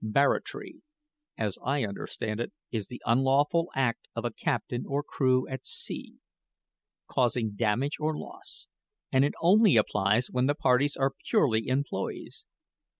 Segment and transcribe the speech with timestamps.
[0.03, 0.81] Barratry,
[1.37, 6.15] as I understand it, is the unlawful act of a captain or crew at sea,
[7.07, 8.67] causing damage or loss;
[9.11, 12.47] and it only applies when the parties are purely employees.